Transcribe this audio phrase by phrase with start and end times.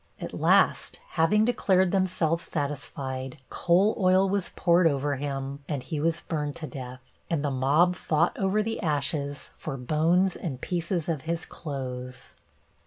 [0.19, 6.21] At last, having declared themselves satisfied, coal oil was poured over him and he was
[6.21, 11.21] burned to death, and the mob fought over the ashes for bones and pieces of
[11.29, 12.33] his clothes.